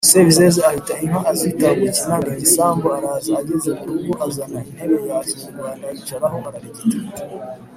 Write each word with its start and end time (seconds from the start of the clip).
Sebizeze 0.09 0.59
ahita 0.69 0.93
inka 1.03 1.19
azita 1.31 1.67
mu 1.79 1.87
kinani(igisambu) 1.95 2.85
araza, 2.97 3.31
ageze 3.41 3.69
mu 3.77 3.83
rugo 3.93 4.13
azana 4.25 4.57
intebe 4.69 4.97
ya 5.09 5.19
Kinyarwanda 5.29 5.85
ayicaraho 5.91 6.37
ararigita. 6.47 6.93